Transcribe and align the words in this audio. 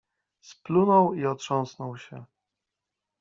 Splunął 0.41 1.13
i 1.13 1.25
otrząsnął 1.25 1.97
się. 1.97 2.25